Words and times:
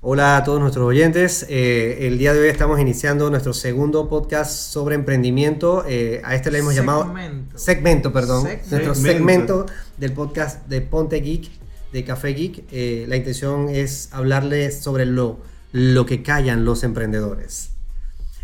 Hola 0.00 0.36
a 0.36 0.44
todos 0.44 0.60
nuestros 0.60 0.86
oyentes. 0.86 1.44
Eh, 1.48 2.06
el 2.06 2.18
día 2.18 2.32
de 2.32 2.40
hoy 2.40 2.48
estamos 2.48 2.78
iniciando 2.78 3.30
nuestro 3.30 3.52
segundo 3.52 4.08
podcast 4.08 4.52
sobre 4.52 4.94
emprendimiento. 4.94 5.84
Eh, 5.88 6.20
a 6.24 6.34
este 6.36 6.50
le 6.52 6.58
hemos 6.58 6.74
llamado 6.74 7.02
Segmento. 7.04 7.58
segmento, 7.58 8.12
perdón. 8.12 8.42
Segmento. 8.44 8.70
Nuestro 8.70 8.94
Segmento. 8.94 9.18
segmento 9.64 9.66
del 9.96 10.12
podcast 10.12 10.66
de 10.68 10.80
Ponte 10.82 11.16
Geek, 11.20 11.50
de 11.92 12.04
Café 12.04 12.28
Geek. 12.28 12.64
Eh, 12.70 13.06
la 13.08 13.16
intención 13.16 13.68
es 13.70 14.08
hablarles 14.12 14.78
sobre 14.80 15.04
lo, 15.04 15.40
lo 15.72 16.06
que 16.06 16.22
callan 16.22 16.64
los 16.64 16.84
emprendedores. 16.84 17.70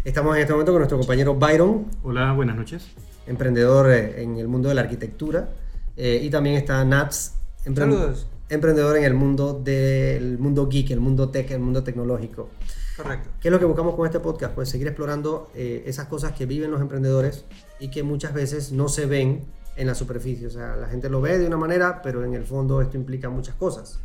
Estamos 0.04 0.34
en 0.34 0.42
este 0.42 0.52
momento 0.52 0.72
con 0.72 0.80
nuestro 0.80 0.98
compañero 0.98 1.36
Byron, 1.36 1.86
Hola, 2.02 2.32
buenas 2.32 2.56
noches. 2.56 2.88
emprendedor 3.28 3.90
eh, 3.92 4.22
en 4.22 4.38
el 4.38 4.48
mundo 4.48 4.68
de 4.70 4.74
la 4.74 4.80
arquitectura. 4.82 5.50
Eh, 5.96 6.18
y 6.20 6.30
también 6.30 6.56
está 6.56 6.84
Nats, 6.84 7.34
Saludos. 7.64 8.26
Emprendedor 8.48 8.96
en 8.96 9.04
el 9.04 9.14
mundo 9.14 9.60
del 9.62 10.38
mundo 10.38 10.68
geek, 10.68 10.90
el 10.90 11.00
mundo 11.00 11.30
tech, 11.30 11.50
el 11.50 11.60
mundo 11.60 11.82
tecnológico. 11.82 12.50
Correcto. 12.96 13.30
¿Qué 13.40 13.48
es 13.48 13.52
lo 13.52 13.58
que 13.58 13.64
buscamos 13.64 13.94
con 13.96 14.06
este 14.06 14.20
podcast? 14.20 14.54
Pues 14.54 14.68
seguir 14.68 14.86
explorando 14.86 15.50
eh, 15.54 15.82
esas 15.86 16.06
cosas 16.06 16.32
que 16.32 16.46
viven 16.46 16.70
los 16.70 16.80
emprendedores 16.80 17.44
y 17.80 17.90
que 17.90 18.02
muchas 18.02 18.32
veces 18.34 18.70
no 18.70 18.88
se 18.88 19.06
ven 19.06 19.42
en 19.76 19.86
la 19.88 19.94
superficie. 19.94 20.46
O 20.46 20.50
sea, 20.50 20.76
la 20.76 20.86
gente 20.88 21.08
lo 21.08 21.20
ve 21.20 21.38
de 21.38 21.46
una 21.46 21.56
manera, 21.56 22.02
pero 22.02 22.24
en 22.24 22.34
el 22.34 22.44
fondo 22.44 22.80
esto 22.80 22.96
implica 22.96 23.30
muchas 23.30 23.56
cosas. 23.56 23.98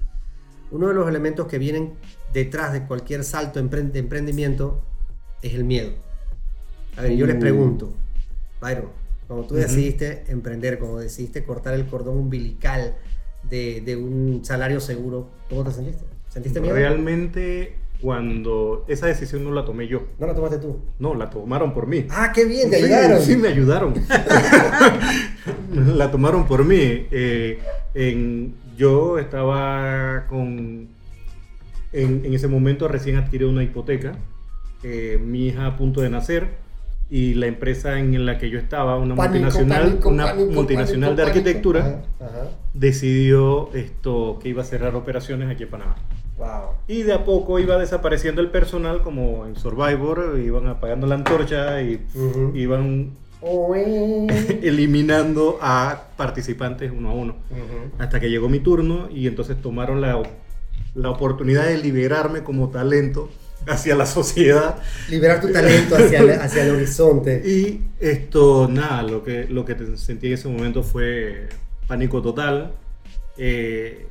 Uno 0.72 0.88
de 0.88 0.94
los 0.94 1.08
elementos 1.08 1.48
que 1.48 1.60
vienen 1.60 1.94
detrás 2.34 2.74
de 2.74 2.86
cualquier 2.88 3.24
salto 3.24 3.60
de 3.62 4.00
emprendimiento 4.00 4.82
es 5.42 5.54
el 5.54 5.64
miedo. 5.66 5.92
A 6.98 7.02
ver, 7.02 7.16
yo 7.16 7.26
les 7.28 7.36
Uh. 7.36 7.40
pregunto, 7.40 7.94
Byron, 8.62 8.90
cuando 9.28 9.46
tú 9.48 9.56
decidiste 9.56 10.26
emprender, 10.28 10.80
cuando 10.80 10.98
decidiste 10.98 11.44
cortar 11.44 11.76
el 11.76 11.86
cordón 11.88 12.18
umbilical 12.18 12.96
de, 13.44 13.82
de 13.82 13.96
un 13.96 14.42
salario 14.44 14.80
seguro, 14.80 15.30
¿cómo 15.50 15.64
te 15.64 15.72
sentiste? 15.72 16.04
¿Sentiste 16.28 16.60
miedo? 16.62 16.76
Realmente, 16.76 17.76
cuando 18.02 18.86
esa 18.88 19.08
decisión 19.08 19.44
no 19.44 19.52
la 19.52 19.66
tomé 19.66 19.88
yo, 19.88 20.04
No 20.20 20.28
la 20.28 20.36
tomaste 20.36 20.60
tú. 20.60 20.80
no, 21.00 21.16
la 21.16 21.30
tomaron 21.30 21.74
por 21.74 21.88
mí. 21.88 22.06
Ah, 22.10 22.32
qué 22.34 22.46
bien, 22.46 22.70
te 22.70 22.78
Sí, 22.78 22.84
ayudaron. 22.86 23.22
Sí, 23.22 23.36
me 23.38 23.48
ayudaron. 23.50 23.94
la 25.74 26.12
tomaron 26.12 26.46
por 26.46 26.64
mí. 26.66 27.08
Eh, 27.12 27.60
en- 27.94 28.56
yo 28.78 29.20
estaba 29.20 30.26
con. 30.30 30.88
En, 31.92 32.24
en 32.26 32.34
ese 32.34 32.48
momento 32.48 32.88
recién 32.88 33.18
adquirí 33.18 33.44
una 33.46 33.64
hipoteca. 33.64 34.14
eh, 34.84 35.20
mi 35.22 35.48
hija 35.48 35.66
a 35.66 35.76
punto 35.76 36.00
de 36.02 36.10
nacer. 36.10 36.48
Y 37.10 37.34
la 37.34 37.48
empresa 37.48 38.00
en 38.00 38.26
la 38.26 38.38
que 38.38 38.50
yo 38.50 38.60
estaba, 38.60 38.98
una 38.98 39.16
Pánico, 39.16 39.46
multinacional, 39.46 39.84
pánico, 39.84 40.10
una 40.10 40.26
pánico, 40.28 40.52
multinacional 40.52 41.16
de 41.16 41.24
arquitectura, 41.24 41.82
pánico. 41.82 42.08
Ajá, 42.20 42.26
ajá. 42.28 42.50
decidió 42.74 43.74
esto 43.74 44.38
que 44.42 44.50
iba 44.50 44.62
a 44.62 44.66
cerrar 44.66 44.96
operaciones 44.96 45.50
aquí 45.50 45.64
en 45.64 45.70
Panamá. 45.70 45.96
Wow. 46.38 46.76
Y 46.88 47.02
de 47.02 47.14
a 47.14 47.26
poco 47.26 47.60
iba 47.60 47.78
desapareciendo 47.78 48.42
el 48.42 48.50
personal, 48.50 49.02
como 49.02 49.46
en 49.46 49.56
Survivor, 49.56 50.40
iban 50.40 50.68
apagando 50.68 51.08
la 51.08 51.16
antorcha 51.16 51.82
y 51.82 52.00
iban 52.54 53.12
eliminando 54.62 55.58
a 55.62 56.04
participantes 56.18 56.92
uno 56.96 57.10
a 57.10 57.14
uno. 57.14 57.36
Hasta 57.98 58.20
que 58.20 58.30
llegó 58.30 58.50
mi 58.50 58.60
turno 58.60 59.10
y 59.12 59.28
entonces 59.28 59.62
tomaron 59.62 60.02
la, 60.02 60.22
la 60.96 61.10
oportunidad 61.10 61.66
de 61.66 61.78
liberarme 61.78 62.44
como 62.44 62.70
talento 62.70 63.30
hacia 63.68 63.96
la 63.96 64.06
sociedad. 64.06 64.82
Liberar 65.10 65.42
tu 65.42 65.52
talento 65.52 65.96
hacia 65.96 66.20
el, 66.20 66.30
hacia 66.32 66.64
el 66.64 66.76
horizonte. 66.76 67.42
Y 67.50 67.82
esto, 68.00 68.68
nada, 68.72 69.04
lo 69.04 69.24
que, 69.24 69.46
lo 69.46 69.66
que 69.66 69.76
sentí 69.98 70.28
en 70.28 70.34
ese 70.34 70.48
momento 70.48 70.84
fue 70.84 71.50
pánico 71.88 72.22
total. 72.22 72.74
Eh, 73.38 74.08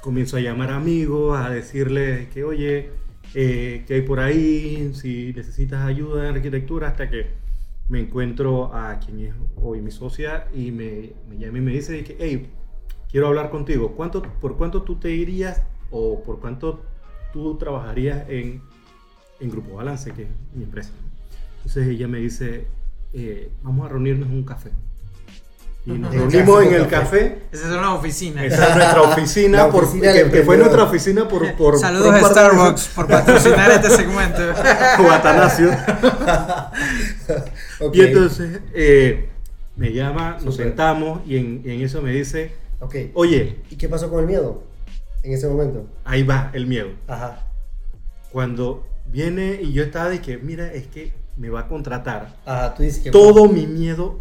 comienzo 0.00 0.36
a 0.36 0.40
llamar 0.40 0.70
amigos, 0.70 1.38
a 1.38 1.50
decirles 1.50 2.28
que, 2.28 2.44
oye, 2.44 2.90
eh, 3.34 3.84
que 3.86 3.94
hay 3.94 4.02
por 4.02 4.20
ahí, 4.20 4.92
si 4.94 5.32
necesitas 5.34 5.84
ayuda 5.84 6.28
en 6.28 6.36
arquitectura, 6.36 6.88
hasta 6.88 7.10
que 7.10 7.26
me 7.88 8.00
encuentro 8.00 8.74
a 8.74 8.98
quien 9.00 9.20
es 9.20 9.34
hoy 9.56 9.80
mi 9.80 9.90
socia 9.90 10.48
y 10.54 10.70
me, 10.70 11.12
me 11.28 11.38
llama 11.38 11.58
y 11.58 11.60
me 11.60 11.72
dice 11.72 12.04
que, 12.04 12.16
hey, 12.18 12.50
quiero 13.10 13.28
hablar 13.28 13.50
contigo. 13.50 13.92
¿Cuánto, 13.96 14.22
¿Por 14.22 14.56
cuánto 14.56 14.82
tú 14.82 14.96
te 14.96 15.10
irías 15.10 15.62
o 15.90 16.22
por 16.22 16.40
cuánto 16.40 16.82
tú 17.32 17.56
trabajarías 17.56 18.28
en, 18.28 18.62
en 19.40 19.50
Grupo 19.50 19.76
Balance, 19.76 20.12
que 20.12 20.22
es 20.22 20.28
mi 20.54 20.64
empresa? 20.64 20.90
Entonces 21.58 21.88
ella 21.88 22.08
me 22.08 22.18
dice, 22.18 22.66
eh, 23.12 23.50
vamos 23.62 23.86
a 23.86 23.90
reunirnos 23.90 24.28
en 24.28 24.34
un 24.36 24.44
café. 24.44 24.70
Y 25.86 25.92
nos 25.92 26.12
El 26.12 26.20
reunimos 26.30 26.64
en 26.64 26.74
el 26.74 26.88
café. 26.88 27.30
café. 27.30 27.42
Esa 27.50 27.68
es 27.68 27.72
una 27.78 27.94
oficina. 27.94 28.44
Esa 28.44 28.68
es 28.70 28.76
nuestra 28.76 29.02
oficina, 29.02 29.68
por- 29.70 29.84
oficina 29.84 30.12
que, 30.12 30.30
que 30.30 30.42
fue 30.42 30.58
nuestra 30.58 30.84
oficina 30.84 31.26
por... 31.28 31.50
por 31.56 31.78
Saludos 31.78 32.06
por 32.06 32.14
a 32.14 32.18
de 32.18 32.24
Starbucks 32.24 32.88
por 32.88 33.06
patrocinar 33.06 33.70
este 33.70 33.90
segmento. 33.90 34.38
veces. 34.38 34.64
O 35.00 35.10
Atanasio. 35.10 35.70
Ok. 37.80 37.94
Y 37.94 38.00
entonces 38.02 38.60
eh, 38.74 39.28
me 39.76 39.92
llama, 39.92 40.32
nos 40.42 40.54
Súper. 40.54 40.68
sentamos 40.68 41.20
y 41.26 41.36
en, 41.36 41.62
y 41.64 41.70
en 41.70 41.80
eso 41.82 42.02
me 42.02 42.12
dice, 42.12 42.52
Ok. 42.80 42.94
oye, 43.14 43.58
¿Y 43.70 43.76
qué 43.76 43.88
pasó 43.88 44.10
con 44.10 44.20
el 44.20 44.26
miedo 44.26 44.62
en 45.22 45.32
ese 45.32 45.46
momento? 45.48 45.86
ahí 46.04 46.22
va 46.22 46.50
el 46.54 46.66
miedo. 46.66 46.88
Ajá. 47.06 47.44
Cuando 48.32 48.86
viene 49.10 49.58
y 49.62 49.72
yo 49.72 49.82
estaba 49.82 50.08
de 50.10 50.20
que, 50.20 50.38
mira, 50.38 50.72
es 50.72 50.86
que 50.86 51.12
me 51.36 51.50
va 51.50 51.60
a 51.60 51.68
contratar, 51.68 52.36
Ajá, 52.44 52.74
tú 52.74 52.82
dices 52.82 53.02
que. 53.02 53.10
todo 53.10 53.46
mi 53.48 53.66
miedo 53.66 54.20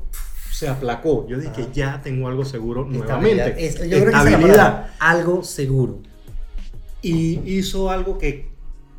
se 0.51 0.67
aplacó. 0.67 1.27
Yo 1.27 1.37
dije, 1.39 1.67
ya 1.73 2.01
tengo 2.01 2.27
algo 2.27 2.43
seguro 2.45 2.81
Estabilidad. 2.91 3.19
nuevamente. 3.19 3.65
Es- 3.65 3.75
yo 3.75 3.81
creo 3.81 4.01
que 4.03 4.07
Estabilidad. 4.09 4.41
palabra. 4.47 4.95
Algo 4.99 5.43
seguro. 5.43 5.99
Y 7.01 7.39
hizo 7.57 7.89
algo 7.91 8.17
que 8.17 8.49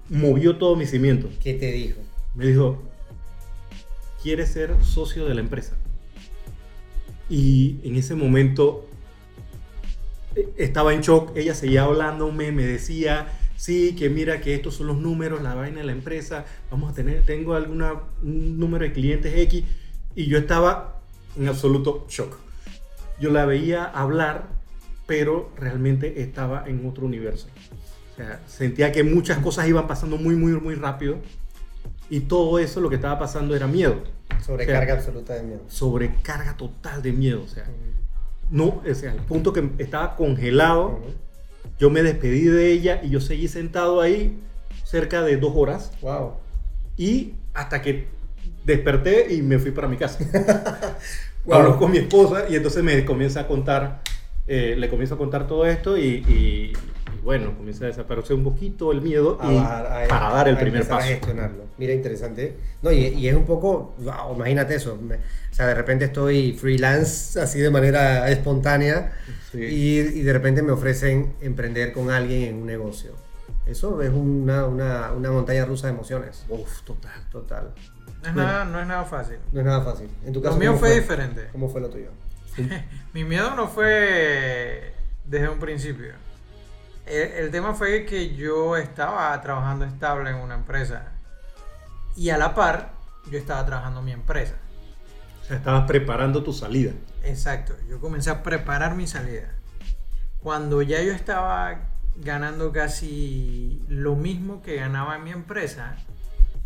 movió 0.09 0.57
todos 0.57 0.79
mis 0.79 0.91
cimientos. 0.91 1.31
¿Qué 1.43 1.55
te 1.55 1.73
dijo? 1.73 2.01
Me 2.35 2.47
dijo, 2.47 2.81
¿quieres 4.23 4.51
ser 4.51 4.75
socio 4.85 5.27
de 5.27 5.35
la 5.35 5.41
empresa? 5.41 5.75
Y 7.29 7.79
en 7.83 7.97
ese 7.97 8.15
momento 8.15 8.87
eh, 10.37 10.49
estaba 10.57 10.95
en 10.95 11.01
shock. 11.01 11.37
Ella 11.37 11.55
seguía 11.55 11.83
hablándome, 11.85 12.53
me 12.53 12.65
decía, 12.65 13.27
sí, 13.59 13.97
que 13.97 14.09
mira 14.09 14.41
que 14.41 14.55
estos 14.55 14.77
son 14.77 14.87
los 14.87 14.97
números, 14.97 15.43
la 15.43 15.55
vaina 15.55 15.81
de 15.81 15.85
la 15.85 15.93
empresa, 15.93 16.45
vamos 16.71 16.93
a 16.93 16.95
tener, 16.95 17.25
tengo 17.27 17.55
alguna, 17.55 17.95
un 18.23 18.59
número 18.59 18.85
de 18.85 18.93
clientes 18.93 19.37
X. 19.37 19.65
Y 20.15 20.27
yo 20.27 20.39
estaba 20.39 21.01
en 21.37 21.49
absoluto 21.49 22.07
shock. 22.09 22.39
Yo 23.21 23.31
la 23.31 23.45
veía 23.47 23.85
hablar, 23.85 24.49
pero 25.07 25.51
realmente 25.57 26.23
estaba 26.23 26.65
en 26.69 26.87
otro 26.87 27.05
universo. 27.05 27.49
O 28.13 28.17
sea, 28.17 28.41
sentía 28.47 28.93
que 28.93 29.03
muchas 29.03 29.39
cosas 29.39 29.67
iban 29.67 29.89
pasando 29.89 30.17
muy, 30.17 30.37
muy, 30.37 30.53
muy 30.53 30.77
rápido. 30.77 31.19
Y 32.09 32.21
todo 32.21 32.59
eso 32.61 32.81
lo 32.81 32.89
que 32.89 32.95
estaba 32.95 33.19
pasando 33.19 33.57
era 33.57 33.67
miedo. 33.67 34.03
Sobrecarga 34.45 34.83
O 34.83 34.87
sea, 34.87 34.95
absoluta 34.95 35.35
de 35.35 35.43
miedo. 35.43 35.63
Sobrecarga 35.67 36.57
total 36.57 37.03
de 37.03 37.13
miedo. 37.13 37.43
O 37.43 37.49
sea, 37.49 37.67
no, 38.51 38.83
o 38.89 38.95
sea, 38.95 39.13
al 39.13 39.25
punto 39.25 39.53
que 39.53 39.69
estaba 39.79 40.15
congelado. 40.15 41.01
Ujú. 41.01 41.28
Yo 41.79 41.91
me 41.91 42.03
despedí 42.03 42.43
de 42.45 42.73
ella 42.73 43.01
y 43.03 43.11
yo 43.11 43.21
seguí 43.21 43.49
sentado 43.49 44.01
ahí 44.01 44.39
cerca 44.85 45.23
de 45.23 45.37
dos 45.37 45.53
horas. 45.55 45.93
Wow. 46.03 46.35
Y 46.97 47.35
hasta 47.55 47.81
que 47.83 48.09
desperté 48.65 49.33
y 49.35 49.43
me 49.43 49.59
fui 49.59 49.71
para 49.71 49.89
mi 49.89 49.97
casa. 49.97 50.19
Wow. 51.45 51.57
Hablo 51.57 51.79
con 51.79 51.91
mi 51.93 51.97
esposa 51.99 52.45
y 52.51 52.57
entonces 52.57 52.83
me 52.83 53.03
comienza 53.07 53.41
a 53.41 53.47
contar, 53.47 54.03
eh, 54.47 54.75
le 54.77 54.91
comienzo 54.91 55.15
a 55.15 55.19
contar 55.19 55.47
todo 55.47 55.65
esto 55.65 55.97
y, 55.97 56.03
y- 56.29 56.73
y 56.98 56.98
bueno, 57.29 57.55
comienza 57.59 57.85
a 57.85 57.89
desaparecer 57.89 58.35
un 58.35 58.43
poquito 58.43 58.91
el 58.91 59.03
miedo 59.03 59.37
A 59.39 59.53
y 59.53 59.57
bajar, 59.57 59.87
a- 59.87 60.09
para 60.09 60.33
dar 60.35 60.49
el 60.49 60.57
a 60.57 60.61
primer 60.61 60.81
paso. 60.89 60.95
A 60.95 61.03
gestionarlo. 61.03 61.65
Mira, 61.77 61.93
interesante. 61.93 62.57
No, 62.81 62.91
y, 62.91 63.05
y 63.09 63.29
es 63.29 63.35
un 63.35 63.45
poco, 63.45 63.95
wow, 63.99 64.35
imagínate 64.35 64.75
eso. 64.77 64.97
me- 64.97 65.17
o 65.17 65.55
sea, 65.55 65.67
de 65.67 65.75
repente 65.75 66.07
estoy 66.07 66.55
freelance 66.55 67.39
así 67.39 67.61
de 67.61 67.69
manera 67.71 68.31
espontánea 68.31 69.13
Sí. 69.53 69.59
y, 69.63 69.99
y 70.21 70.23
de 70.23 70.33
repente 70.33 70.63
me 70.63 70.73
ofrecen 70.73 71.35
emprender 71.43 71.93
con 71.93 72.11
alguien 72.11 72.43
en 72.45 72.55
un 72.63 72.67
negocio. 72.67 73.13
Eso 73.67 74.01
es 74.01 74.09
una, 74.11 74.65
una, 74.65 75.13
una 75.13 75.31
montaña 75.31 75.67
rusa 75.67 75.89
de 75.89 75.93
emociones. 75.93 76.47
Uf, 76.49 76.81
total. 76.83 77.13
Total. 77.31 77.75
No 78.23 78.29
es, 78.31 78.35
nada, 78.35 78.65
no 78.65 78.81
es 78.81 78.87
nada 78.87 79.05
fácil. 79.05 79.37
No 79.53 79.61
es 79.61 79.67
nada 79.67 79.83
fácil. 79.83 80.09
En 80.25 80.33
tu 80.33 80.41
caso, 80.41 80.55
Lo 80.55 80.61
mío 80.61 80.71
¿cómo 80.71 80.81
fue 80.81 80.95
diferente. 80.95 81.49
¿Cómo 81.53 81.69
fue 81.69 81.83
lo 81.83 81.91
tuyo? 81.91 82.09
Mi 83.13 83.25
miedo 83.25 83.55
no 83.55 83.69
fue 83.69 84.93
desde 85.27 85.49
un 85.51 85.59
principio. 85.59 86.13
El, 87.09 87.45
el 87.45 87.51
tema 87.51 87.75
fue 87.75 88.05
que 88.05 88.35
yo 88.35 88.77
estaba 88.77 89.41
trabajando 89.41 89.85
estable 89.85 90.31
en 90.31 90.37
una 90.37 90.55
empresa 90.55 91.13
y 92.17 92.31
a 92.31 92.39
la 92.39 92.55
par 92.55 92.93
yo 93.31 93.39
estaba 93.39 93.65
trabajando 93.67 94.01
en 94.01 94.07
mi 94.07 94.13
empresa. 94.13 94.55
O 95.43 95.45
sea, 95.47 95.57
estabas 95.57 95.87
preparando 95.87 96.43
tu 96.43 96.53
salida. 96.53 96.93
Exacto, 97.23 97.75
yo 97.89 98.01
comencé 98.01 98.31
a 98.31 98.43
preparar 98.43 98.95
mi 98.95 99.07
salida. 99.07 99.55
Cuando 100.43 100.83
ya 100.83 101.03
yo 101.03 101.13
estaba 101.13 101.81
ganando 102.17 102.73
casi 102.73 103.83
lo 103.89 104.15
mismo 104.17 104.63
que 104.63 104.77
ganaba 104.77 105.17
en 105.17 105.25
mi 105.25 105.31
empresa, 105.31 105.97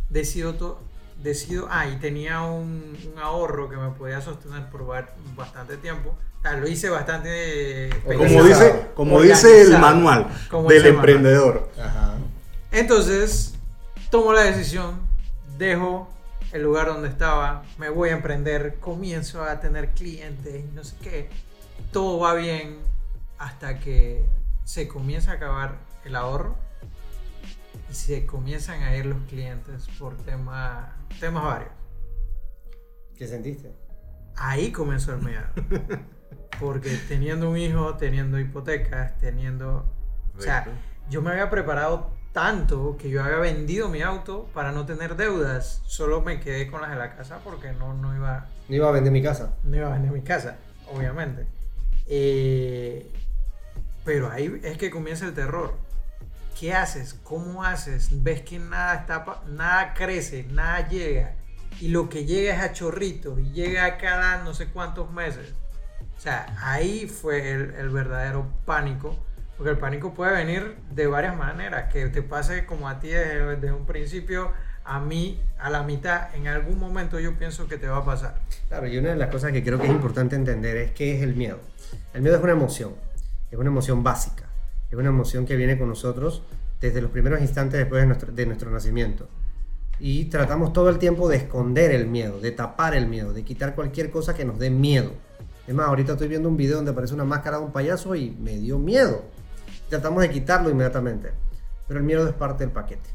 decido, 0.09 0.55
to- 0.55 0.83
decido 1.23 1.69
ah, 1.71 1.87
y 1.87 1.97
tenía 1.97 2.43
un, 2.43 2.97
un 3.13 3.19
ahorro 3.19 3.69
que 3.69 3.77
me 3.77 3.91
podía 3.91 4.21
sostener 4.21 4.69
por 4.71 4.87
ba- 4.87 5.11
bastante 5.37 5.77
tiempo. 5.77 6.17
Sea, 6.43 6.57
lo 6.57 6.69
hice 6.69 6.91
bastante... 6.91 7.91
Como 8.05 8.45
dice, 8.45 8.87
como 8.95 9.23
dice 9.23 9.63
el 9.63 9.79
manual 9.79 10.27
Como 10.51 10.69
del 10.69 10.87
emprendedor. 10.87 11.71
Ajá. 11.81 12.17
Entonces, 12.73 13.55
tomo 14.11 14.33
la 14.33 14.43
decisión, 14.43 15.01
dejo 15.57 16.09
el 16.53 16.63
lugar 16.63 16.89
donde 16.89 17.09
estaba, 17.09 17.63
me 17.79 17.89
voy 17.89 18.11
a 18.11 18.13
emprender, 18.13 18.77
comienzo 18.81 19.45
a 19.45 19.61
tener 19.61 19.91
clientes, 19.91 20.65
no 20.73 20.83
sé 20.85 20.97
qué. 21.03 21.31
Todo 21.93 22.19
va 22.19 22.35
bien 22.35 22.79
hasta 23.39 23.79
que 23.79 24.25
se 24.65 24.89
comienza 24.89 25.33
a 25.33 25.35
acabar 25.35 25.77
el 26.05 26.17
ahorro 26.17 26.57
y 27.91 27.95
se 27.95 28.27
comienzan 28.27 28.83
a 28.83 28.97
ir 28.97 29.07
los 29.07 29.23
clientes 29.29 29.87
por 29.99 30.17
tema, 30.17 30.97
temas 31.21 31.45
varios. 31.45 31.73
¿Qué 33.17 33.27
sentiste? 33.27 33.75
Ahí 34.37 34.73
comenzó 34.73 35.15
el 35.15 35.23
miedo. 35.23 35.45
Porque 36.63 36.97
teniendo 37.09 37.51
un 37.51 37.57
hijo, 37.59 37.97
teniendo 37.97 38.39
hipotecas, 38.39 39.19
teniendo... 39.19 39.85
O 40.37 40.41
sea, 40.41 40.67
yo 41.11 41.21
me 41.21 41.31
había 41.33 41.51
preparado 41.51 42.11
tanto 42.33 42.97
que 42.97 43.11
yo 43.11 43.23
había 43.23 43.37
vendido 43.37 43.89
mi 43.91 44.01
auto 44.01 44.49
para 44.55 44.73
no 44.73 44.87
tener 44.87 45.17
deudas. 45.17 45.83
Solo 45.85 46.23
me 46.23 46.41
quedé 46.41 46.71
con 46.71 46.81
las 46.81 46.91
de 46.91 46.97
la 46.97 47.15
casa 47.17 47.41
porque 47.45 47.73
no, 47.73 47.93
no 47.95 48.15
iba... 48.17 48.47
No 48.69 48.77
iba 48.77 48.89
a 48.89 48.93
vender 48.93 49.13
mi 49.13 49.23
casa. 49.23 49.55
No 49.65 49.77
iba 49.77 49.89
a 49.89 49.93
vender 49.93 50.13
mi 50.13 50.23
casa, 50.23 50.57
obviamente. 50.91 51.47
Eh, 52.07 53.13
pero 54.05 54.31
ahí 54.31 54.61
es 54.63 54.79
que 54.79 54.91
comienza 54.91 55.27
el 55.27 55.35
terror. 55.35 55.75
¿Qué 56.59 56.73
haces? 56.75 57.15
¿Cómo 57.25 57.65
haces? 57.65 58.23
Ves 58.23 58.43
que 58.43 58.59
nada, 58.59 58.95
está, 58.95 59.25
pa- 59.25 59.43
nada 59.49 59.95
crece, 59.95 60.45
nada 60.51 60.89
llega. 60.89 61.35
Y 61.81 61.89
lo 61.89 62.09
que 62.09 62.25
llega 62.25 62.55
es 62.55 62.61
a 62.63 62.73
chorritos 62.73 63.39
y 63.41 63.51
llega 63.53 63.85
a 63.85 63.99
cada 63.99 64.43
no 64.45 64.55
sé 64.55 64.69
cuántos 64.69 65.11
meses. 65.11 65.55
O 66.17 66.21
sea, 66.21 66.55
ahí 66.63 67.07
fue 67.07 67.51
el, 67.51 67.89
verdadero 67.91 68.47
pánico. 68.65 69.17
Porque 69.57 69.71
el 69.71 69.79
pánico 69.79 70.15
puede 70.15 70.33
venir 70.33 70.77
de 70.91 71.07
varias 71.07 71.37
maneras. 71.37 71.93
Que 71.93 72.07
te 72.07 72.23
pase 72.23 72.65
como 72.67 72.89
a 72.89 73.01
ti 73.01 73.09
desde, 73.09 73.57
desde 73.57 73.73
un 73.73 73.87
principio, 73.87 74.53
a 74.85 75.01
mí 75.01 75.41
a 75.59 75.71
la 75.71 75.83
mitad. 75.83 76.35
En 76.35 76.49
algún 76.49 76.79
momento 76.79 77.21
yo 77.21 77.37
pienso 77.39 77.69
que 77.69 77.79
te 77.79 77.89
va 77.89 77.99
a 77.99 78.05
pasar. 78.05 78.41
Claro, 78.69 78.87
y 78.87 78.99
una 78.99 79.11
de 79.11 79.17
las 79.17 79.31
cosas 79.31 79.53
que 79.53 79.63
creo 79.63 79.79
que 79.79 79.87
es 79.87 79.93
importante 79.93 80.37
entender 80.37 80.77
es 80.77 80.91
qué 80.93 81.17
es 81.17 81.23
el 81.23 81.35
miedo. 81.35 81.61
El 82.15 82.23
miedo 82.23 82.37
es 82.37 82.43
una 82.43 82.53
emoción, 82.53 82.95
es 83.51 83.59
una 83.59 83.69
emoción 83.69 84.03
básica, 84.03 84.45
es 84.91 84.99
una 84.99 85.09
emoción 85.09 85.47
que 85.47 85.57
viene 85.57 85.79
con 85.79 85.89
nosotros 85.89 86.43
desde 86.81 87.01
los 87.01 87.11
primeros 87.11 87.41
instantes 87.41 87.79
después 87.79 88.03
de 88.03 88.07
nuestro, 88.07 88.33
de 88.33 88.47
nuestro 88.47 88.71
nacimiento. 88.71 89.29
Y 89.99 90.25
tratamos 90.27 90.73
todo 90.73 90.89
el 90.89 90.99
tiempo 90.99 91.29
de 91.29 91.37
esconder 91.37 91.93
el 91.93 92.07
miedo, 92.07 92.41
de 92.41 92.51
tapar 92.51 92.95
el 92.95 93.07
miedo, 93.07 93.33
de 93.33 93.45
quitar 93.45 93.75
cualquier 93.75 94.11
cosa 94.11 94.35
que 94.35 94.45
nos 94.45 94.59
dé 94.59 94.69
miedo. 94.69 95.13
Es 95.67 95.75
más, 95.75 95.87
ahorita 95.89 96.13
estoy 96.13 96.29
viendo 96.29 96.49
un 96.49 96.57
video 96.57 96.77
donde 96.77 96.91
aparece 96.91 97.15
una 97.15 97.25
máscara 97.25 97.59
de 97.59 97.65
un 97.65 97.73
payaso 97.73 98.15
y 98.15 98.31
me 98.33 98.53
dio 98.59 98.79
miedo. 98.79 99.23
Tratamos 99.89 100.23
de 100.23 100.31
quitarlo 100.31 100.71
inmediatamente. 100.71 101.31
Pero 101.87 102.01
el 102.01 102.07
miedo 102.07 102.27
es 102.27 102.35
parte 102.35 102.65
del 102.65 102.73
paquete. 102.73 103.11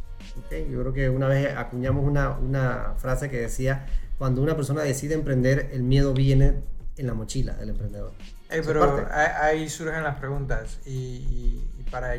¿ok? 0.46 0.70
Yo 0.70 0.80
creo 0.82 0.94
que 0.94 1.10
una 1.10 1.28
vez 1.28 1.56
acuñamos 1.58 2.06
una, 2.06 2.32
una 2.38 2.94
frase 2.98 3.30
que 3.30 3.38
decía, 3.38 3.86
cuando 4.18 4.42
una 4.42 4.56
persona 4.56 4.82
decide 4.84 5.14
emprender, 5.16 5.70
el 5.74 5.84
miedo 5.84 6.14
viene 6.14 6.62
en 6.98 7.08
la 7.08 7.14
mochila 7.14 7.54
del 7.56 7.70
emprendedor. 7.70 8.12
Ey, 8.50 8.60
Esa 8.60 8.68
pero 8.68 9.08
ahí, 9.12 9.28
ahí 9.62 9.70
surgen 9.70 10.04
las 10.04 10.18
preguntas 10.20 10.80
y, 10.86 10.92
y- 10.92 11.72
y 11.80 11.84
para, 11.92 12.16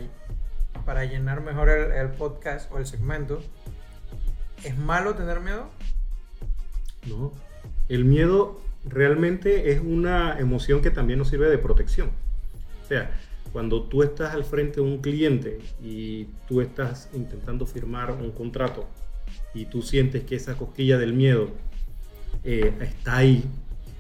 para 0.85 1.05
llenar 1.05 1.41
mejor 1.41 1.69
el, 1.71 1.91
el 1.93 2.09
podcast 2.11 2.71
o 2.73 2.79
el 2.79 2.87
segmento, 2.87 3.41
¿es 4.63 4.77
malo 4.77 5.15
tener 5.15 5.41
miedo? 5.41 5.69
No. 7.07 7.33
El 7.89 8.05
miedo 8.05 8.61
realmente 8.89 9.71
es 9.73 9.81
una 9.81 10.39
emoción 10.39 10.81
que 10.83 10.91
también 10.91 11.19
nos 11.19 11.29
sirve 11.29 11.49
de 11.49 11.59
protección. 11.59 12.11
O 12.85 12.89
sea, 12.89 13.11
cuando 13.53 13.83
tú 13.85 14.03
estás 14.03 14.35
al 14.35 14.45
frente 14.45 14.77
de 14.77 14.83
un 14.83 14.99
cliente 14.99 15.59
y 15.83 16.27
tú 16.47 16.61
estás 16.61 17.09
intentando 17.15 17.67
firmar 17.67 18.13
un 18.13 18.31
contrato 18.31 18.87
y 19.55 19.65
tú 19.67 19.83
sientes 19.83 20.25
que 20.25 20.37
esa 20.37 20.55
cosquilla 20.57 20.99
del 20.99 21.13
miedo 21.15 21.51
eh, 22.45 22.73
está 22.81 23.19
ahí, 23.19 23.45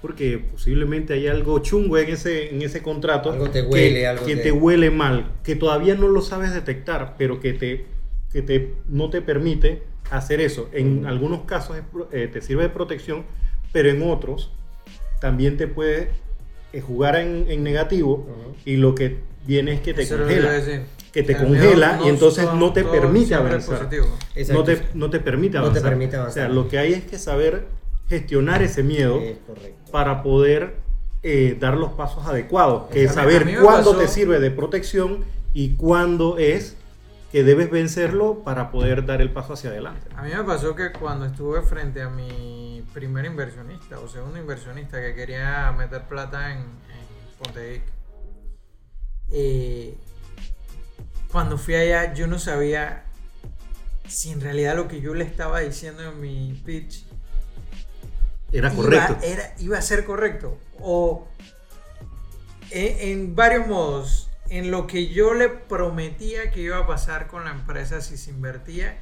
porque 0.01 0.39
posiblemente 0.39 1.13
hay 1.15 1.27
algo 1.27 1.59
chungo 1.61 1.99
en 1.99 2.11
ese, 2.11 2.55
en 2.55 2.63
ese 2.63 2.83
contrato 2.83 3.33
Algo 3.33 3.51
te 3.51 3.63
que- 3.63 3.67
huele, 3.69 4.07
algo 4.07 4.25
que 4.25 4.37
te- 4.37 4.43
te 4.45 4.53
huele 4.53 4.91
mal, 4.91 5.33
que 5.43 5.57
todavía 5.57 5.95
no 5.95 6.09
lo 6.09 6.21
sabes 6.21 6.53
detectar, 6.55 7.15
pero 7.19 7.41
que, 7.41 7.53
te, 7.55 7.87
que 8.33 8.43
te, 8.43 8.75
no 8.89 9.11
te 9.11 9.23
permite 9.23 9.83
hacer 10.11 10.41
eso. 10.41 10.69
En 10.73 11.07
algunos 11.07 11.43
casos 11.43 11.77
eh, 12.13 12.29
te 12.33 12.41
sirve 12.43 12.63
de 12.65 12.69
protección, 12.71 13.25
pero 13.73 13.91
en 13.91 14.03
otros 14.03 14.53
también 15.21 15.57
te 15.57 15.67
puede 15.67 16.11
eh, 16.73 16.81
jugar 16.81 17.17
en, 17.17 17.47
en 17.51 17.63
negativo 17.63 18.27
y 18.65 18.77
lo 18.77 18.95
que 18.95 19.19
viene 19.47 19.73
es 19.75 19.81
que 19.81 19.95
te 19.95 20.03
Eso 20.03 20.19
congela. 20.19 20.61
Que 21.13 21.23
te 21.23 21.33
El 21.33 21.39
congela 21.39 22.01
y 22.05 22.09
entonces 22.09 22.45
todo- 22.45 22.57
no 22.57 22.73
te 22.73 22.85
permite 22.85 23.35
avanzar. 23.35 23.89
No 24.53 24.63
te, 24.65 24.83
no 24.95 25.11
te 25.11 25.21
permite 25.21 25.57
No 25.57 25.63
te 25.65 25.69
avanzar. 25.71 25.91
permite 25.91 26.17
O 26.17 26.21
avanzar. 26.21 26.47
sea, 26.47 26.53
lo 26.55 26.69
que 26.69 26.79
hay 26.79 26.93
es 26.93 27.05
que 27.05 27.19
saber 27.19 27.67
gestionar 28.09 28.63
ese 28.63 28.83
miedo 28.83 29.19
Es 29.21 29.37
para 29.91 30.23
poder 30.23 30.75
eh, 31.23 31.57
dar 31.59 31.77
los 31.77 31.93
pasos 31.93 32.27
adecuados, 32.27 32.85
que 32.93 33.05
es 33.05 33.13
saber 33.15 33.45
cuándo 33.63 33.93
pasó- 33.93 33.99
te 34.03 34.09
sirve 34.09 34.39
de 34.39 34.51
protección 34.51 35.25
y 35.55 35.71
cuándo 35.77 36.37
es 36.39 36.77
que 37.31 37.45
debes 37.45 37.71
vencerlo 37.71 38.43
para 38.43 38.71
poder 38.71 39.05
dar 39.05 39.21
el 39.21 39.31
paso 39.33 39.53
hacia 39.53 39.71
adelante. 39.71 40.09
A 40.17 40.23
mí 40.23 40.31
me 40.35 40.45
pasó 40.45 40.75
que 40.75 40.93
cuando 40.93 41.27
estuve 41.27 41.63
frente 41.63 42.01
a 42.03 42.09
mi 42.09 42.83
primer 42.95 43.27
inversionista 43.27 43.99
o 44.01 44.09
segundo 44.09 44.39
inversionista 44.39 45.01
que 45.01 45.15
quería 45.15 45.71
meter 45.73 46.03
plata 46.09 46.53
en, 46.53 46.59
en 46.61 47.37
Pontevic, 47.39 47.83
eh, 49.31 49.95
cuando 51.31 51.59
fui 51.59 51.75
allá 51.75 52.15
yo 52.15 52.27
no 52.27 52.39
sabía 52.39 53.05
si 54.07 54.31
en 54.31 54.41
realidad 54.41 54.75
lo 54.77 54.89
que 54.89 55.03
yo 55.03 55.13
le 55.13 55.25
estaba 55.25 55.61
diciendo 55.61 56.03
en 56.03 56.19
mi 56.21 56.55
pitch 56.65 57.05
Era 58.51 58.73
iba, 58.73 58.77
correcto. 58.83 59.17
era- 59.23 59.55
iba 59.59 59.77
a 59.77 59.83
ser 59.83 60.07
correcto. 60.07 60.57
O 60.81 61.29
en, 62.71 63.11
en 63.11 63.37
varios 63.37 63.67
modos, 63.67 64.28
en 64.51 64.71
lo 64.71 64.87
que 64.87 65.09
yo 65.09 65.35
le 65.35 65.49
prometía 65.49 66.51
que 66.51 66.61
iba 66.63 66.79
a 66.79 66.87
pasar 66.87 67.27
con 67.27 67.45
la 67.45 67.51
empresa 67.51 68.01
si 68.01 68.17
se 68.17 68.31
invertía 68.31 68.99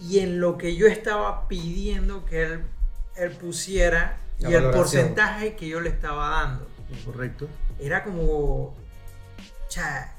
y 0.00 0.20
en 0.20 0.40
lo 0.40 0.56
que 0.58 0.76
yo 0.76 0.86
estaba 0.86 1.46
pidiendo 1.48 2.24
que 2.24 2.42
él, 2.42 2.64
él 3.16 3.30
pusiera 3.32 4.16
La 4.38 4.50
y 4.50 4.54
el 4.54 4.70
porcentaje 4.70 5.54
que 5.56 5.68
yo 5.68 5.80
le 5.80 5.90
estaba 5.90 6.30
dando. 6.40 6.66
Correcto. 7.04 7.48
Era 7.78 8.02
como, 8.02 8.74
cha, 9.68 10.12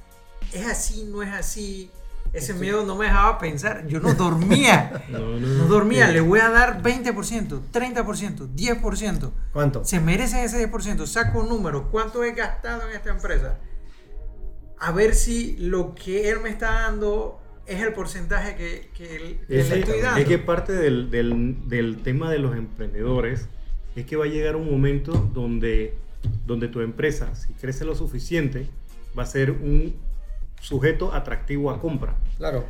es 0.54 0.66
así, 0.68 1.04
no 1.12 1.24
es 1.24 1.34
así. 1.34 1.92
Ese 2.32 2.54
Estoy- 2.54 2.62
miedo 2.62 2.86
no 2.86 2.96
me 2.96 3.06
dejaba 3.08 3.38
pensar. 3.40 3.86
Yo 3.88 4.00
no 4.00 4.14
dormía. 4.14 5.04
No, 5.10 5.20
no, 5.20 5.40
No 5.40 5.66
dormía, 5.66 6.08
le 6.08 6.22
voy 6.22 6.40
a 6.40 6.50
dar 6.50 6.82
20%, 6.82 7.62
30%, 7.74 8.48
10%. 8.56 9.32
¿Cuánto? 9.52 9.84
Se 9.84 10.00
merece 10.00 10.44
ese 10.46 10.70
10%. 10.72 11.06
Saco 11.08 11.40
un 11.40 11.50
número. 11.50 11.90
¿Cuánto 11.92 12.24
he 12.24 12.32
gastado 12.34 12.88
en 12.88 12.96
esta 12.96 13.10
empresa? 13.10 13.58
A 14.82 14.92
ver 14.92 15.14
si 15.16 15.56
lo 15.58 15.94
que 15.96 16.30
él 16.30 16.40
me 16.42 16.50
está 16.50 16.72
dando 16.82 17.40
es 17.68 17.80
el 17.82 17.94
porcentaje 17.94 18.56
que, 18.56 18.90
que 18.96 19.16
él- 19.16 19.40
que 19.48 19.60
Es, 19.60 19.70
le 19.70 19.80
estoy 19.80 20.02
dando. 20.02 20.20
es 20.20 20.28
que 20.28 20.38
parte 20.40 20.74
del, 20.74 21.10
del- 21.12 21.70
del 21.70 21.98
tema 21.98 22.32
de 22.32 22.40
los 22.40 22.56
emprendedores 22.56 23.48
es 23.96 24.06
que 24.06 24.16
va 24.16 24.26
a 24.26 24.28
llegar 24.28 24.56
un 24.56 24.70
momento 24.70 25.12
donde, 25.34 25.94
donde 26.48 26.68
tu 26.68 26.82
empresa, 26.82 27.36
si 27.36 27.54
crece 27.54 27.86
lo 27.86 27.94
suficiente, 27.96 28.68
va 29.18 29.24
a 29.24 29.28
ser 29.28 29.52
un 29.52 29.94
sujeto 30.60 31.14
atractivo 31.14 31.70
a 31.72 31.80
compra. 31.80 32.16
Claro. 32.38 32.66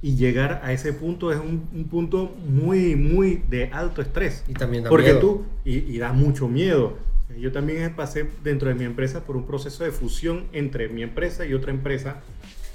Y 0.00 0.16
llegar 0.16 0.60
a 0.64 0.72
ese 0.72 0.92
punto 0.92 1.32
es 1.32 1.38
un, 1.38 1.68
un 1.72 1.84
punto 1.84 2.34
muy, 2.48 2.96
muy 2.96 3.42
de 3.48 3.66
alto 3.72 4.00
estrés. 4.02 4.42
Y 4.48 4.54
también 4.54 4.84
da 4.84 4.90
Porque 4.90 5.08
miedo. 5.12 5.20
tú, 5.20 5.44
y, 5.64 5.78
y 5.78 5.98
da 5.98 6.12
mucho 6.12 6.48
miedo. 6.48 6.96
Yo 7.38 7.52
también 7.52 7.94
pasé 7.94 8.26
dentro 8.44 8.68
de 8.68 8.74
mi 8.74 8.84
empresa 8.84 9.20
por 9.20 9.36
un 9.36 9.46
proceso 9.46 9.84
de 9.84 9.90
fusión 9.90 10.46
entre 10.52 10.88
mi 10.88 11.02
empresa 11.02 11.44
y 11.46 11.54
otra 11.54 11.70
empresa 11.72 12.16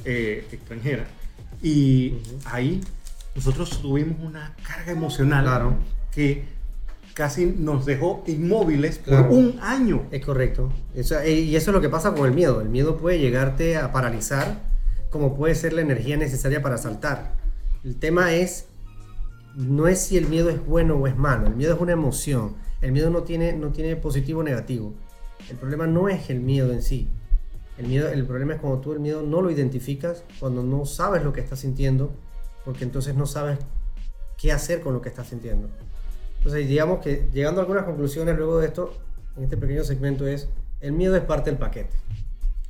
eh, 0.05 0.45
extranjera. 0.51 1.05
Y 1.61 2.13
Ujú. 2.13 2.39
ahí 2.45 2.81
nosotros 3.35 3.81
tuvimos 3.81 4.17
una 4.21 4.55
carga 4.67 4.91
emocional 4.91 5.43
Claro. 5.43 5.75
que 6.11 6.43
casi 7.13 7.45
nos 7.47 7.85
dejó 7.85 8.23
inmóviles 8.27 8.99
por 8.99 9.07
Claro. 9.07 9.31
un 9.33 9.59
año. 9.61 10.05
Es 10.11 10.23
correcto. 10.23 10.71
Eso- 10.95 11.19
eh, 11.19 11.31
y 11.39 11.55
eso 11.55 11.71
es 11.71 11.75
lo 11.75 11.81
que 11.81 11.89
pasa 11.89 12.13
con 12.13 12.27
el 12.27 12.33
miedo. 12.33 12.61
El 12.61 12.69
miedo 12.69 12.97
puede 12.97 13.19
llegarte 13.19 13.75
a 13.77 13.91
paralizar, 13.91 14.61
como 15.09 15.35
puede 15.35 15.55
ser 15.55 15.73
la 15.73 15.81
energía 15.81 16.15
necesaria 16.17 16.61
para 16.61 16.77
saltar. 16.77 17.33
El 17.83 17.95
tema 17.95 18.33
es, 18.33 18.67
no 19.57 19.87
es 19.87 19.99
si 20.01 20.17
el 20.17 20.27
miedo 20.27 20.51
es 20.51 20.63
bueno 20.63 20.95
o 20.95 21.07
es 21.07 21.17
malo. 21.17 21.47
El 21.47 21.55
miedo 21.55 21.73
es 21.73 21.81
una 21.81 21.91
emoción. 21.91 22.55
El 22.79 22.91
miedo 22.91 23.09
no 23.09 23.23
tiene, 23.23 23.53
no 23.53 23.71
tiene 23.71 23.95
positivo 23.95 24.41
o 24.41 24.43
negativo. 24.43 24.93
El 25.49 25.57
problema 25.57 25.87
no 25.87 26.09
es 26.09 26.29
el 26.29 26.41
miedo 26.41 26.71
en 26.71 26.83
sí. 26.83 27.07
El, 27.79 27.87
miedo, 27.87 28.07
el 28.07 28.23
problema 28.25 28.53
es 28.53 28.61
cuando 28.61 28.79
tú 28.79 28.93
el 28.93 28.99
miedo 28.99 29.23
no 29.23 29.41
lo 29.41 29.49
identificas, 29.49 30.23
cuando 30.39 30.61
no 30.61 30.85
sabes 30.85 31.23
lo 31.23 31.33
que 31.33 31.41
estás 31.41 31.59
sintiendo, 31.59 32.11
porque 32.65 32.83
entonces 32.83 33.15
no 33.15 33.25
sabes 33.25 33.57
qué 34.37 34.51
hacer 34.51 34.81
con 34.81 34.93
lo 34.93 35.01
que 35.01 35.09
estás 35.09 35.27
sintiendo. 35.27 35.69
Entonces, 36.37 36.67
digamos 36.67 36.99
que 36.99 37.27
llegando 37.33 37.59
a 37.59 37.63
algunas 37.63 37.85
conclusiones 37.85 38.37
luego 38.37 38.59
de 38.59 38.67
esto, 38.67 38.93
en 39.37 39.43
este 39.43 39.57
pequeño 39.57 39.83
segmento 39.83 40.27
es, 40.27 40.49
el 40.81 40.91
miedo 40.91 41.15
es 41.15 41.23
parte 41.23 41.49
del 41.49 41.57
paquete. 41.57 41.95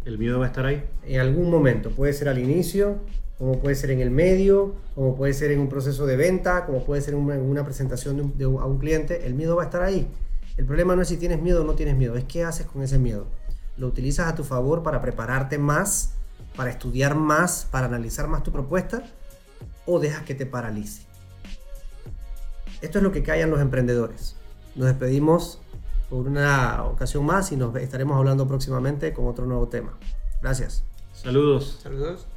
El 0.08 0.18
miedo 0.18 0.40
va 0.40 0.46
a 0.46 0.48
estar 0.48 0.66
ahí. 0.66 0.86
En 1.04 1.20
algún 1.20 1.50
momento, 1.50 1.92
puede 1.92 2.14
ser 2.14 2.30
al 2.30 2.40
inicio, 2.40 3.00
como 3.38 3.60
puede 3.60 3.76
ser 3.76 3.92
en 3.92 4.00
el 4.00 4.10
medio, 4.10 4.76
como 4.96 5.18
puede 5.18 5.34
ser 5.34 5.52
en 5.52 5.60
un 5.60 5.68
proceso 5.68 6.06
de 6.06 6.16
venta, 6.16 6.66
como 6.66 6.86
puede 6.86 7.02
ser 7.02 7.14
en 7.14 7.20
una, 7.20 7.36
en 7.36 7.42
una 7.42 7.66
presentación 7.66 8.34
a 8.42 8.66
un 8.66 8.78
cliente, 8.78 9.28
el 9.28 9.34
miedo 9.34 9.58
va 9.58 9.64
a 9.64 9.66
estar 9.66 9.84
ahí. 9.84 10.08
El 10.56 10.66
problema 10.66 10.96
no 10.96 11.02
es 11.02 11.10
si 11.10 11.18
tienes 11.18 11.42
miedo 11.42 11.62
o 11.62 11.66
no 11.66 11.76
tienes 11.76 11.98
miedo, 11.98 12.16
es 12.16 12.24
qué 12.24 12.46
haces 12.46 12.66
con 12.66 12.84
ese 12.84 12.98
miedo. 12.98 13.28
Lo 13.76 13.88
utilizas 13.88 14.28
a 14.30 14.36
tu 14.36 14.46
favor 14.46 14.82
para 14.82 15.02
prepararte 15.02 15.58
más, 15.58 16.14
para 16.56 16.70
estudiar 16.70 17.16
más, 17.16 17.68
para 17.70 17.88
analizar 17.88 18.30
más 18.30 18.44
tu 18.44 18.54
propuesta, 18.54 19.04
o 19.86 20.00
dejas 20.00 20.24
que 20.24 20.36
te 20.36 20.46
paralice. 20.46 21.02
Esto 22.82 23.00
es 23.00 23.04
lo 23.04 23.12
que 23.12 23.24
callan 23.24 23.52
los 23.52 23.60
emprendedores. 23.60 24.38
Nos 24.74 24.88
despedimos 24.88 25.60
por 26.10 26.28
una 26.28 26.84
ocasión 26.86 27.26
más 27.26 27.52
y 27.52 27.58
nos 27.58 27.76
estaremos 27.76 28.18
hablando 28.18 28.48
próximamente 28.48 29.14
con 29.14 29.28
otro 29.28 29.46
nuevo 29.46 29.68
tema. 29.68 29.98
Gracias. 30.42 30.84
Saludos. 31.14 31.80
Saludos. 31.82 32.28